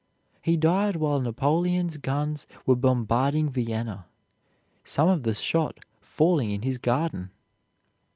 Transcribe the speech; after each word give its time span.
He 0.41 0.57
died 0.57 0.95
while 0.95 1.19
Napoleon's 1.21 1.97
guns 1.97 2.47
were 2.65 2.75
bombarding 2.75 3.51
Vienna, 3.51 4.07
some 4.83 5.07
of 5.09 5.21
the 5.21 5.35
shot 5.35 5.77
falling 6.01 6.49
in 6.49 6.63
his 6.63 6.79
garden. 6.79 7.29